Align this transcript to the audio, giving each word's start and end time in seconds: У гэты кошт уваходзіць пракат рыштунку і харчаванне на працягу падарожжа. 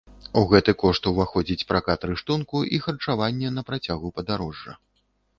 У 0.39 0.41
гэты 0.51 0.71
кошт 0.83 1.09
уваходзіць 1.09 1.67
пракат 1.71 2.07
рыштунку 2.11 2.57
і 2.77 2.79
харчаванне 2.85 3.51
на 3.59 3.65
працягу 3.69 4.07
падарожжа. 4.17 4.73